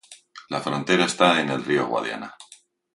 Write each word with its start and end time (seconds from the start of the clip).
La 0.49 0.61
frontera 0.61 1.05
está 1.05 1.39
en 1.41 1.49
el 1.49 1.63
río 1.63 1.85
Guadiana. 1.85 2.35